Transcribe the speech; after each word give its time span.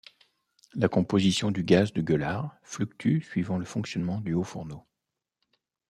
La 0.73 0.89
composition 0.89 1.51
du 1.51 1.63
gaz 1.63 1.93
de 1.93 2.01
gueulard 2.01 2.57
fluctue 2.63 3.21
suivant 3.21 3.59
le 3.59 3.65
fonctionnement 3.65 4.19
du 4.19 4.33
haut 4.33 4.41
fourneau. 4.41 4.81